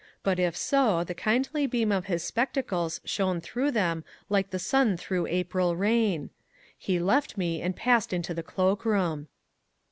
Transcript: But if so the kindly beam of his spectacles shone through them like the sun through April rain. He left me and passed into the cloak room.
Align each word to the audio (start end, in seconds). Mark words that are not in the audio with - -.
But 0.23 0.39
if 0.39 0.57
so 0.57 1.03
the 1.03 1.13
kindly 1.13 1.67
beam 1.67 1.91
of 1.91 2.05
his 2.07 2.23
spectacles 2.23 3.01
shone 3.05 3.39
through 3.39 3.69
them 3.69 4.03
like 4.29 4.49
the 4.49 4.57
sun 4.57 4.97
through 4.97 5.27
April 5.27 5.75
rain. 5.75 6.31
He 6.75 6.97
left 6.97 7.37
me 7.37 7.61
and 7.61 7.75
passed 7.75 8.11
into 8.11 8.33
the 8.33 8.41
cloak 8.41 8.83
room. 8.83 9.27